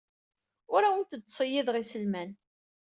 [0.73, 2.31] Ur awent-d-ttṣeyyideɣ iselman.